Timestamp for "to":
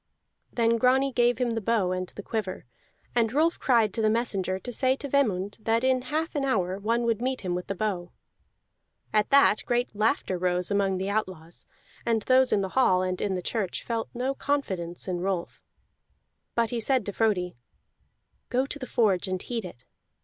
3.93-4.01, 4.57-4.73, 4.95-5.07, 17.05-17.13, 18.65-18.79